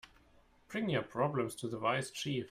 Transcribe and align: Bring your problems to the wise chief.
Bring 0.67 0.89
your 0.89 1.03
problems 1.03 1.53
to 1.57 1.67
the 1.67 1.77
wise 1.77 2.09
chief. 2.09 2.39